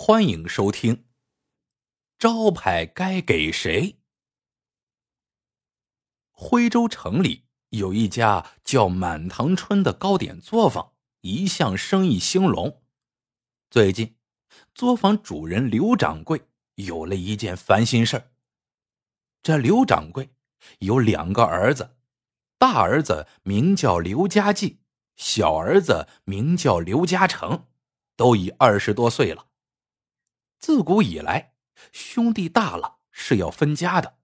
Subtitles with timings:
[0.00, 1.06] 欢迎收听。
[2.20, 3.98] 招牌该给谁？
[6.30, 10.92] 徽州城里有一家叫满堂春的糕点作坊，
[11.22, 12.80] 一向生意兴隆。
[13.70, 14.14] 最近，
[14.72, 16.42] 作坊主人刘掌柜
[16.76, 18.30] 有了一件烦心事儿。
[19.42, 20.30] 这刘掌柜
[20.78, 21.96] 有两个儿子，
[22.56, 24.78] 大儿子名叫刘家继，
[25.16, 27.66] 小儿子名叫刘家成，
[28.14, 29.46] 都已二十多岁了。
[30.60, 31.54] 自古以来，
[31.92, 34.18] 兄弟大了是要分家的，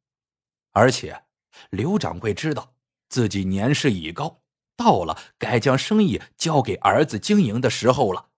[0.73, 1.25] 而且
[1.70, 2.75] 刘掌柜知道
[3.09, 4.42] 自己年事已高，
[4.77, 8.30] 到了该将生意交给儿子经营的时候了。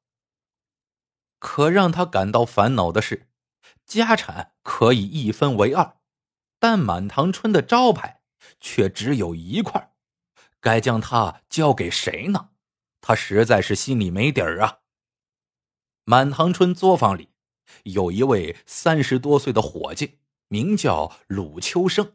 [1.38, 3.28] 可让他感到烦恼的是，
[3.84, 5.96] 家产可以一分为二，
[6.59, 8.23] 但满堂春的招牌
[8.60, 9.95] 却只有一块，
[10.60, 12.51] 该将它交给谁呢？
[13.01, 14.80] 他实在是心里没底儿啊。
[16.04, 17.30] 满堂春作坊里。
[17.84, 20.18] 有一位三十多岁的伙计，
[20.49, 22.15] 名叫鲁秋生。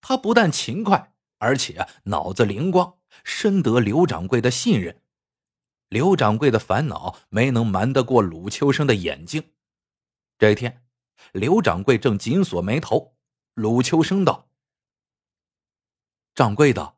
[0.00, 5.02] 他不但勤快，而且脑子灵光，深得刘掌柜的信任。
[5.88, 9.52] 刘掌柜的烦恼没能瞒得过鲁秋生的眼睛。
[10.38, 10.84] 这一天，
[11.32, 13.16] 刘掌柜正紧锁眉头，
[13.54, 14.48] 鲁秋生道
[16.34, 16.96] ：“掌柜的，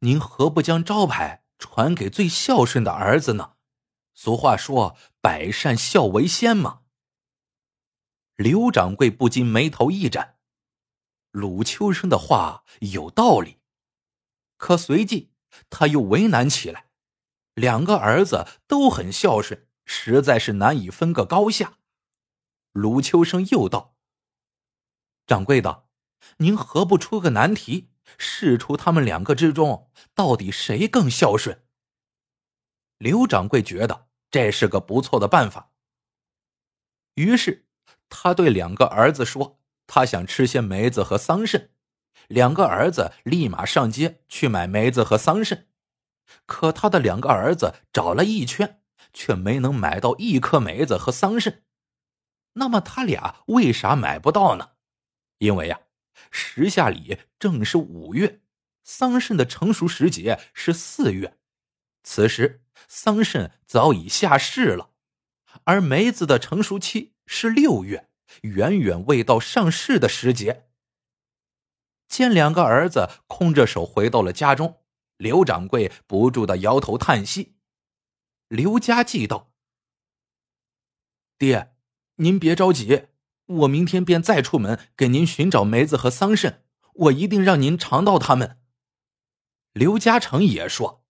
[0.00, 3.54] 您何不将招牌传给最孝顺的儿子呢？
[4.14, 6.82] 俗话说，百善孝为先嘛。”
[8.36, 10.36] 刘掌柜不禁眉头一展，
[11.30, 13.60] 鲁秋生的话有道理，
[14.58, 15.32] 可随即
[15.70, 16.90] 他又为难起来。
[17.54, 21.78] 两个儿子都很孝顺，实在是难以分个高下。
[22.72, 23.96] 鲁秋生又道
[25.26, 25.86] ：“掌柜的，
[26.36, 31.64] 您何不出个难题，试出他们两个之中到底谁更孝顺？”
[32.98, 35.72] 刘掌柜觉得这是个不错的办法，
[37.14, 37.65] 于是。
[38.08, 41.68] 他对两个儿子说：“他想吃些梅子和桑葚。”
[42.28, 45.66] 两个儿子立马上街去买梅子和桑葚。
[46.44, 51.58] 可他的两个儿子找了一圈，却没能买到一颗梅子和桑葚。
[52.54, 54.70] 那么他俩为啥买不到呢？
[55.38, 55.80] 因为呀，
[56.30, 58.40] 时下里正是五月，
[58.82, 61.36] 桑葚的成熟时节是四月，
[62.02, 64.90] 此时桑葚早已下市了，
[65.64, 67.15] 而梅子的成熟期。
[67.26, 68.08] 是六月，
[68.42, 70.68] 远远未到上市的时节。
[72.08, 74.82] 见两个儿子空着手回到了家中，
[75.16, 77.56] 刘掌柜不住的摇头叹息。
[78.48, 79.52] 刘家记道
[81.36, 81.74] ：“爹，
[82.16, 83.08] 您别着急，
[83.46, 86.60] 我明天便再出门给您寻找梅子和桑葚，
[86.94, 88.60] 我一定让您尝到它们。”
[89.74, 91.04] 刘家成也说：“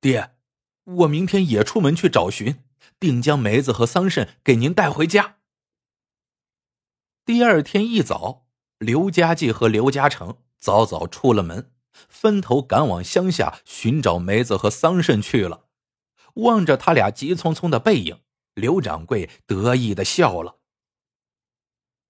[0.00, 0.36] 爹，
[0.84, 2.63] 我明天也出门去找寻。”
[2.98, 5.36] 定将梅子和桑葚给您带回家。
[7.24, 8.46] 第二天一早，
[8.78, 15.66] 刘家继和刘嘉诚早早出了门，分头赶往乡下寻找梅子和桑葚去了。
[16.34, 18.20] 望着他俩急匆匆的背影，
[18.54, 20.58] 刘掌柜得意的笑了。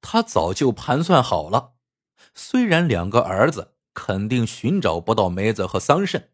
[0.00, 1.74] 他早就盘算好了，
[2.34, 6.28] 虽然两个儿子肯定寻找不到梅子和桑葚，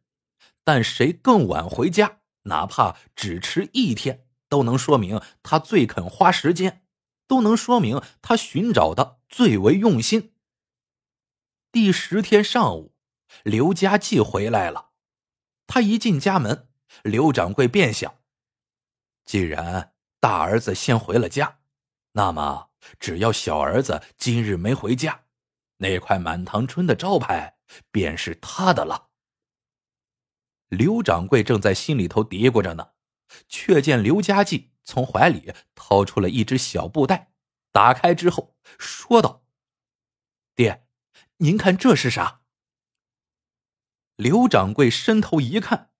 [0.65, 4.27] 但谁更晚回家，哪怕只迟一天。
[4.51, 6.85] 都能说明他最肯花时间，
[7.27, 10.35] 都能说明他寻找的最为用心。
[11.73, 12.95] 第十天上午，
[13.45, 14.91] 刘家继回来了。
[15.69, 16.69] 他一进家门，
[17.05, 18.17] 刘掌柜便想：
[19.25, 21.61] 既然大儿子先回了家，
[22.13, 25.27] 那么只要小儿子今日没回家，
[25.77, 27.59] 那块满堂春的招牌
[27.93, 29.11] 便是他的了。
[30.69, 32.89] 刘掌柜正在心里头嘀咕着呢。
[33.49, 37.33] 却见刘家继从怀里掏出了一只小布袋，
[37.73, 39.45] 打开之后说道
[40.55, 40.87] ：“爹，
[41.39, 42.41] 您看这是啥？”
[44.17, 45.91] 刘掌柜伸头一看，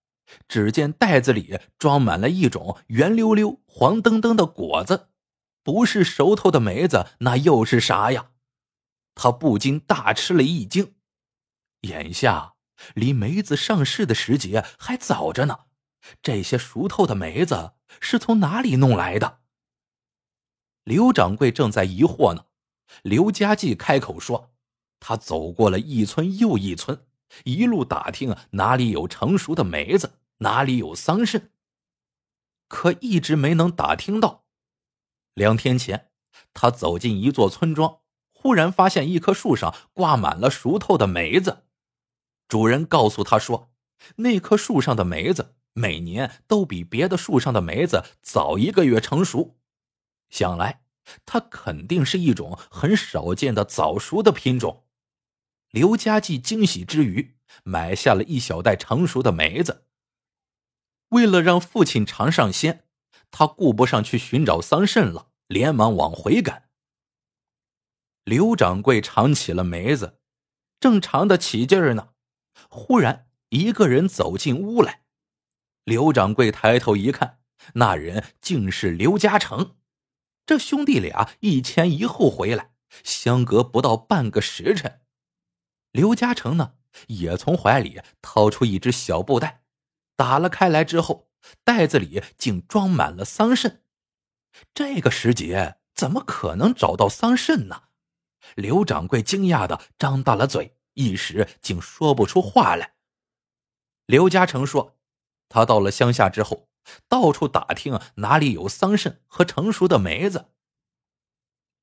[0.47, 5.09] 只见袋子里装满了一种圆溜溜、黄澄澄的果子，
[5.63, 8.31] 不是熟透的梅子，那又是啥呀？
[9.15, 10.95] 他不禁大吃了一惊。
[11.81, 12.53] 眼下
[12.93, 15.65] 离梅子上市的时节还早着呢。
[16.21, 19.39] 这些熟透的梅子是从哪里弄来的？
[20.83, 22.45] 刘掌柜正在疑惑呢，
[23.03, 24.53] 刘家继开口说
[24.99, 27.05] ：“他走过了一村又一村，
[27.43, 31.49] 一路打听哪里有成熟的梅子，哪里有桑葚，
[32.67, 34.45] 可一直没能打听到。
[35.35, 36.11] 两天前，
[36.53, 37.99] 他走进一座村庄，
[38.33, 41.65] 忽然发现一棵树上挂满了熟透的梅子。
[42.47, 43.71] 主人告诉他说，
[44.15, 49.57] 那棵树上的梅子。”每年都比别的树上的梅子早一个月成熟，
[50.29, 50.83] 想来
[51.25, 54.85] 它肯定是一种很少见的早熟的品种。
[55.69, 59.85] 刘家骥惊喜之余，买下了一小袋成熟的梅子。
[61.09, 62.85] 为了让父亲尝上鲜，
[63.29, 66.69] 他顾不上去寻找桑葚了，连忙往回赶。
[68.25, 70.19] 刘掌柜尝起了梅子，
[70.79, 72.09] 正尝得起劲儿呢，
[72.69, 75.03] 忽然一个人走进屋来。
[75.83, 77.39] 刘掌柜抬头一看，
[77.73, 79.77] 那人竟是刘家成。
[80.45, 82.71] 这兄弟俩一前一后回来，
[83.03, 85.01] 相隔不到半个时辰。
[85.91, 86.75] 刘家成呢，
[87.07, 89.63] 也从怀里掏出一只小布袋，
[90.15, 91.29] 打了开来之后，
[91.63, 93.79] 袋子里竟装满了桑葚。
[94.73, 97.83] 这个时节怎么可能找到桑葚呢？
[98.55, 102.95] 刘掌柜惊讶的张大了嘴，一时竟说不出话来。
[104.05, 104.97] 刘家成说
[105.51, 106.69] ：“他到了乡下之后，
[107.09, 110.47] 到处打听哪里有桑葚和成熟的梅子。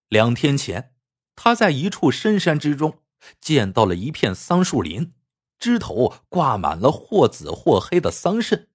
[0.08, 0.94] 两天前，
[1.36, 3.02] 他在一处深山之中
[3.40, 5.12] 见到了一片桑树林，
[5.58, 8.68] 枝头挂满了或紫或黑的桑葚。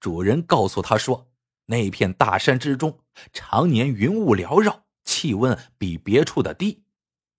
[0.00, 1.30] 主人告诉他说，
[1.66, 3.00] 那片大山之中
[3.32, 6.84] 常年云雾缭绕，气温比别处的低。”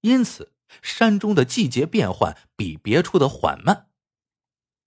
[0.01, 3.87] 因此，山中的季节变换比别处的缓慢。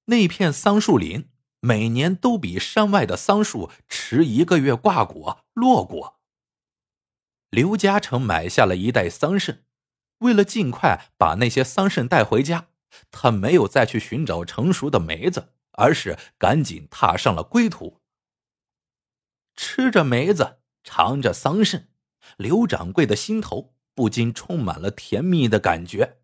[0.05, 1.29] 那片桑树林
[1.67, 6.21] 每年都比山外的桑树迟一个月挂果落果。
[7.51, 9.63] 刘嘉诚买下了一袋桑葚，
[10.19, 12.69] 为了尽快把那些桑葚带回家，
[13.11, 18.01] 他没有再去寻找成熟的梅子，而是赶紧踏上了归途。
[19.57, 21.87] 吃着梅子，尝着桑葚，
[22.37, 23.75] 刘掌柜的心头。
[23.93, 26.19] 不禁充满了甜蜜的感觉，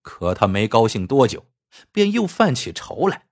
[0.00, 1.44] 可他没高兴多久，
[1.92, 3.27] 便又犯起愁来。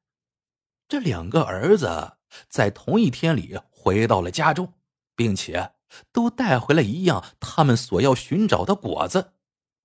[0.89, 2.19] 这两个儿子
[2.49, 4.75] 在同一天里回到了家中，
[5.15, 5.73] 并且
[6.13, 9.33] 都带回了一样他们所要寻找的果子，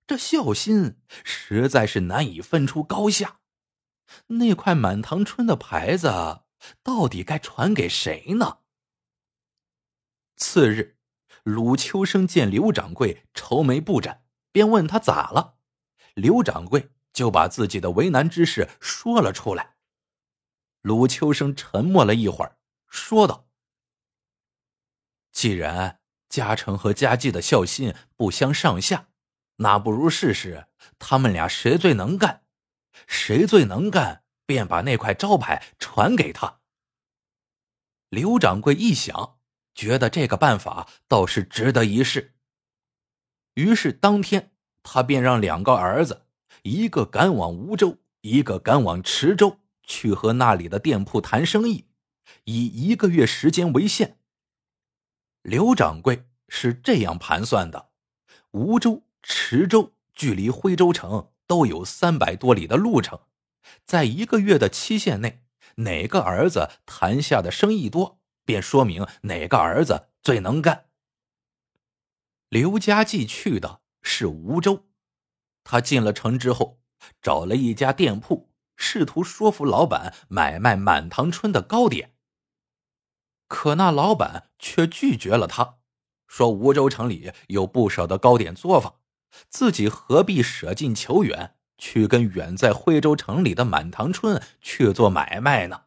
[0.06, 3.39] 这孝心实在是难以分出高下。
[4.27, 6.42] 那块满堂春的牌子
[6.83, 8.59] 到底该传给谁呢？
[10.36, 10.97] 次日。
[11.44, 15.56] 鲁秋生见刘掌柜愁眉不展，便问他咋了。
[16.13, 19.70] 刘掌柜就把自己的为难之事说了出来。
[20.81, 22.57] 鲁秋生沉默了一会儿，
[22.88, 23.48] 说道
[25.31, 26.00] ：“既然
[26.30, 29.07] 嘉诚和嘉记的孝心不相上下，
[29.57, 30.68] 那不如试试
[31.00, 32.44] 他们俩谁最能干，
[33.07, 36.60] 谁最能干，便把那块招牌传给他。”
[38.10, 39.38] 刘掌柜一想。
[39.74, 42.36] 觉得这个办法倒是值得一试，
[43.54, 44.51] 于是当天
[44.83, 46.25] 他便让两个儿子，
[46.63, 51.88] 一个赶往梧州，一个赶往池州，去和那里的店铺谈生意，
[52.45, 54.19] 以一个月时间为限。
[55.42, 57.89] 刘掌柜是这样盘算的：
[58.51, 63.19] 梧州、池州距离徽州城都有三百多里的路程，
[63.86, 65.44] 在一个月的期限内，
[65.75, 68.19] 哪个儿子谈下的生意多？
[68.44, 70.86] 便说明哪个儿子最能干。
[72.50, 74.88] 刘家骥去的是梧州，
[75.63, 76.81] 他进了城之后，
[77.22, 78.50] 找了一家店铺，
[78.81, 82.16] 试图说服老板买卖满堂春的糕点。
[83.48, 85.78] 可那老板却拒绝了他，
[86.28, 88.95] 说梧州城里有不少的糕点作坊，
[89.47, 95.83] 自己何必舍近求远，去跟远在徽州城里的满堂春去做买卖呢？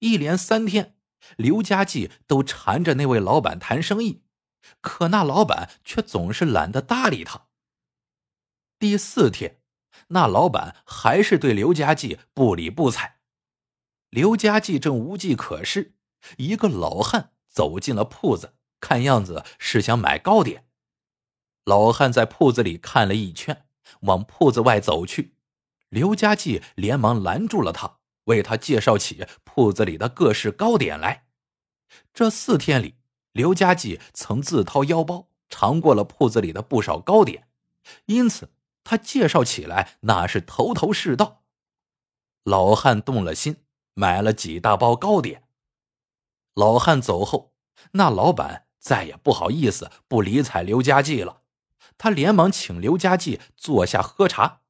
[0.00, 0.96] 一连三天。
[1.36, 4.22] 刘家骥都缠着那位老板谈生意，
[4.80, 7.48] 可那老板却总是懒得搭理他。
[8.78, 9.57] 第四天，
[10.08, 13.18] 那老板还是对刘家骥不理不睬。
[14.10, 15.94] 刘家骥正无计可施，
[16.36, 20.66] 一个老汉走进了铺子，看样子是想买糕点。
[21.64, 23.66] 老汉在铺子里看了一圈，
[24.00, 25.36] 往铺子外走去，
[25.88, 27.98] 刘家骥连忙拦住了他。
[28.24, 31.28] 为他介绍起铺子里的各式糕点来。
[32.12, 32.96] 这四天里，
[33.32, 37.48] 刘家骥曾自掏腰包尝过了铺子里的不少糕点，
[38.04, 38.50] 因此
[38.88, 41.42] 他介绍起来那是头头是道。
[42.42, 43.56] 老汉动了心，
[43.92, 45.42] 买了几大包糕点。
[46.54, 47.52] 老汉走后，
[47.92, 51.42] 那老板再也不好意思不理睬刘家骥了，
[51.98, 54.62] 他连忙请刘家骥坐下喝茶。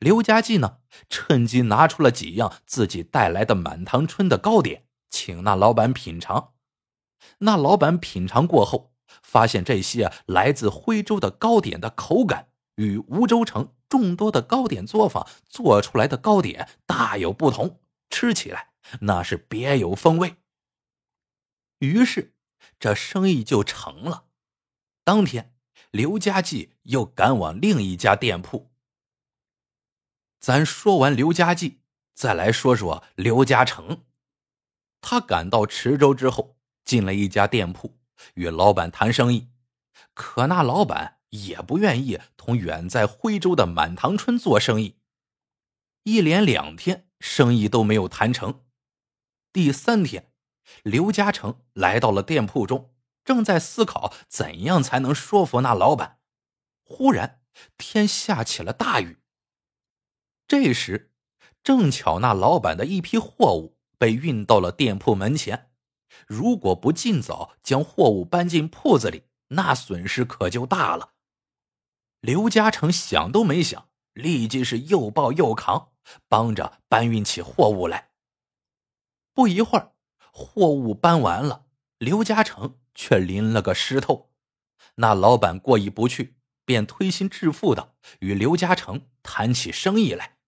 [0.00, 6.52] 刘家骥呢，趁机拿出了几样自己带来的满堂春的糕点，请那老板品尝。
[7.38, 20.36] 那老板品尝过后，发现这些来自徽州的糕点的口感与梧州城众多的糕点作坊做出来的糕点大有不同，吃起来那是别有风味。
[21.80, 22.34] 于是，
[22.78, 24.24] 这生意就成了。
[25.04, 25.54] 当天，
[25.90, 28.70] 刘家记又赶往另一家店铺。
[30.38, 31.80] 咱说完刘家记，
[32.14, 34.04] 再来说说刘家成。
[35.00, 37.98] 他赶到池州之后，进了一家店铺，
[38.34, 39.48] 与老板谈生意。
[40.14, 44.96] 可那老板也不愿意同远在徽州的满堂春做生意。
[46.04, 48.62] 一连两天，生意都没有谈成。
[49.52, 50.32] 第三天，
[50.82, 56.18] 刘家成来到了店铺中，正在思考怎样才能说服那老板。
[56.82, 57.40] 忽然，
[57.76, 59.18] 天下起了大雨。
[60.46, 61.12] 这时，
[61.64, 65.70] 正巧那老板的一批货物被运到了店铺门前，
[66.28, 71.14] 如果不尽早将货物搬进铺子里，那损失可就大了。
[72.26, 75.92] 刘嘉诚想都没想，立即是又抱又扛，
[76.26, 78.10] 帮着搬运起货物来。
[79.32, 79.92] 不一会儿，
[80.32, 81.66] 货物搬完了，
[81.98, 84.32] 刘嘉诚却淋了个湿透。
[84.96, 90.38] 那老板过意不去，便推心置腹的与刘嘉诚谈起生意来。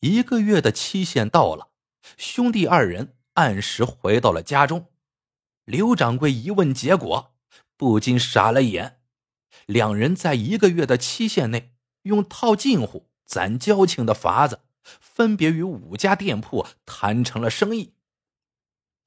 [0.00, 1.70] 一个月的期限到了，
[2.18, 4.92] 兄弟二人按时回到了家中。
[5.64, 7.34] 刘掌柜一问结果，
[7.78, 8.98] 不禁傻了眼。
[9.72, 14.60] 两人在一个月的期限内，用套近乎、攒交情的法子，
[15.00, 17.94] 分别与五家店铺谈成了生意。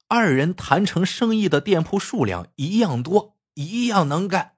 [0.08, 4.56] 二人谈成生意的店铺数量一样多，一样能干，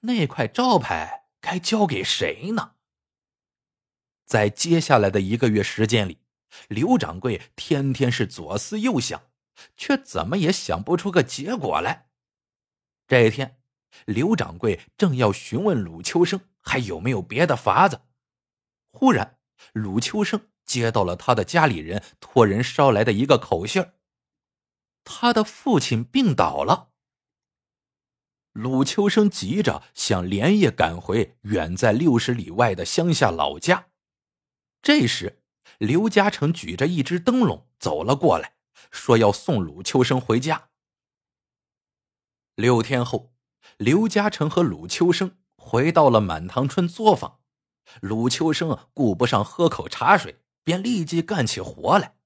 [0.00, 2.72] 那块招牌该交给谁呢？
[4.24, 6.18] 在接下来的一个月时间里，
[6.68, 9.22] 刘掌柜天天是左思右想，
[9.76, 12.08] 却怎么也想不出个结果来。
[13.06, 13.57] 这一天，
[14.06, 18.02] 刘掌柜正要询问鲁秋生还有没有别的法子，
[18.92, 19.38] 忽然，
[19.72, 23.84] 鲁秋生接到了他的家里人托人捎来的一个口信
[25.04, 26.90] 他的父亲病倒了。
[28.52, 33.86] 鲁秋生急着想连夜赶回远在六十里外的乡下老家。
[34.82, 35.42] 这时，
[35.78, 38.54] 刘嘉诚举着一只灯笼走了过来，
[38.90, 40.70] 说要送鲁秋生回家。
[42.54, 43.32] 六天后，
[43.78, 47.38] 刘嘉诚和鲁秋生回到了满堂春作坊。
[48.00, 52.16] 鲁秋生顾不上喝口茶水，便立即干起活来。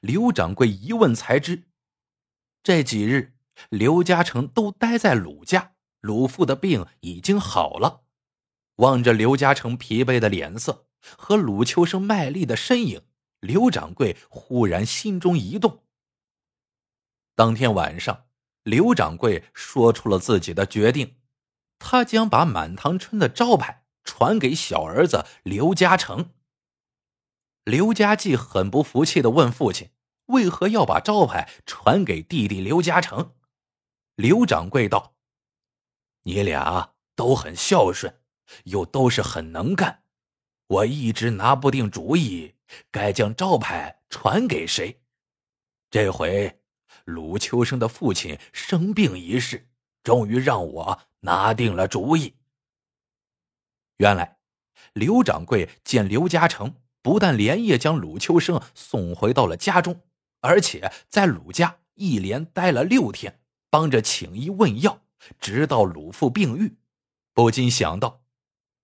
[0.00, 1.68] 刘掌柜一问才知，
[2.62, 3.36] 这几日
[3.68, 8.04] 刘嘉诚都待在鲁家，鲁父的病已经好了。
[8.76, 10.86] 望着刘嘉诚疲惫的脸色。
[11.16, 13.02] 和鲁秋生卖力的身影，
[13.38, 15.84] 刘掌柜忽然心中一动。
[17.36, 18.26] 当天晚上，
[18.68, 21.16] 刘掌柜说出了自己的决定，
[21.78, 26.34] 他将把满堂春的招牌传给小儿子刘嘉诚。
[27.64, 29.90] 刘家继很不服气的问父亲
[30.28, 33.34] ：“为何要把招牌传给弟弟刘嘉诚？”
[34.16, 35.14] 刘掌柜道
[36.24, 38.20] ：“你俩都很孝顺，
[38.64, 40.02] 又都是很能干。”
[40.68, 42.54] 我一直拿不定主意，
[42.90, 45.00] 该将招牌传给谁。
[45.90, 46.60] 这回
[47.08, 49.66] 鲁秋生的父亲生病一事，
[50.02, 52.34] 终于让我拿定了主意。
[53.96, 54.36] 原来，
[54.92, 60.02] 刘掌柜见刘嘉诚不但连夜将鲁秋生送回到了家中，
[60.40, 65.00] 而且在鲁家一连待了六天，帮着请医问药，
[65.40, 66.76] 直到鲁父病愈，
[67.32, 68.20] 不禁想到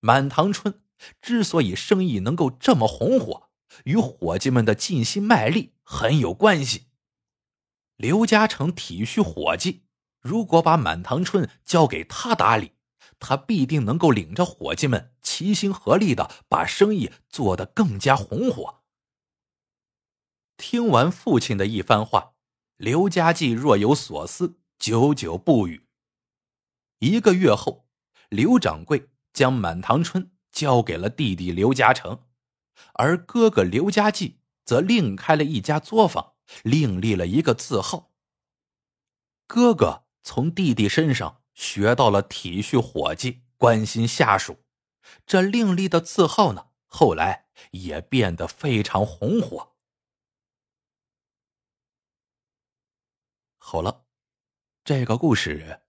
[0.01, 0.81] 满堂春。
[1.21, 3.51] 之所以生意能够这么红火，
[3.85, 6.87] 与伙计们的尽心卖力很有关系。
[7.97, 9.85] 刘嘉诚体恤伙计，
[10.21, 12.73] 如果把满堂春交给他打理，
[13.19, 18.83] 他必定能够领着伙计们齐心合力的把生意做得更加红火。
[20.57, 22.35] 听完父亲的一番话，
[22.77, 25.87] 刘家继若有所思，久久不语。
[26.99, 27.87] 一个月后，
[28.29, 30.31] 刘掌柜将满堂春。
[30.55, 32.27] 交给了弟弟刘嘉诚，
[32.93, 38.13] 而哥哥刘家继则另开了一家作坊，另立了一个字号。
[39.47, 44.65] 哥哥从弟弟身上学到了体恤伙计、关心下属，
[45.27, 49.75] 这另立的字号呢，后来也变得非常红火。
[53.59, 54.05] 好了，
[54.85, 55.83] 这个故事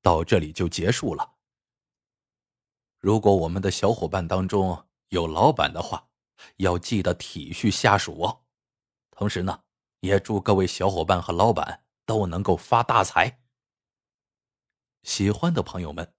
[0.00, 1.34] 到这里就结束了。
[2.98, 6.08] 如果我们的小伙伴当中有老板的话，
[6.56, 8.44] 要记得体恤下属哦。
[9.10, 9.64] 同时呢，
[10.02, 13.40] 也祝各位小伙伴和老板都能够发大财。
[15.04, 16.14] 喜欢的朋友们，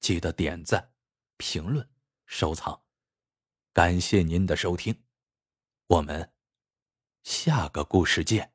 [0.00, 0.92] 记得点赞、
[1.36, 1.88] 评论、
[2.26, 2.82] 收藏，
[3.72, 5.04] 感谢您的收听，
[5.86, 6.32] 我们
[7.22, 8.52] 下个故事见。